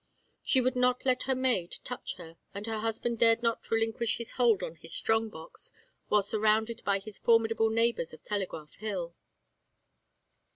She 0.41 0.61
would 0.61 0.75
not 0.75 1.05
let 1.05 1.21
her 1.29 1.35
maid 1.35 1.75
touch 1.83 2.15
her, 2.15 2.39
and 2.55 2.65
her 2.65 2.79
husband 2.79 3.19
dared 3.19 3.43
not 3.43 3.69
relinquish 3.69 4.17
his 4.17 4.31
hold 4.31 4.63
on 4.63 4.73
his 4.77 4.91
strong 4.91 5.29
box 5.29 5.71
while 6.07 6.23
surrounded 6.23 6.81
by 6.83 6.97
his 6.97 7.19
formidable 7.19 7.69
neighbors 7.69 8.11
of 8.11 8.23
Telegraph 8.23 8.73
Hill. 8.77 9.13